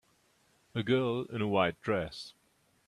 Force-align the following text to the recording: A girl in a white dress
A 0.73 0.81
girl 0.81 1.25
in 1.25 1.43
a 1.43 1.47
white 1.47 1.79
dress 1.83 2.33